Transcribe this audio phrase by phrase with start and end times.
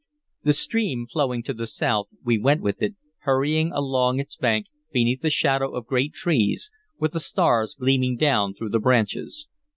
[0.43, 5.21] The stream flowing to the south, we went with it, hurrying along its bank, beneath
[5.21, 9.47] the shadow of great trees, with the stars gleaming down through the branches.